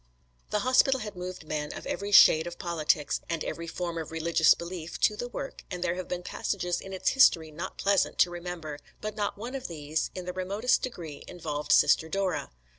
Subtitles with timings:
[0.49, 4.55] The hospital had moved men of every shade of politics, and every form of religious
[4.55, 8.31] belief, to the work, and there have been passages in its history not pleasant to
[8.31, 12.49] remember, but not one of these in the remotest degree involved Sister Dora.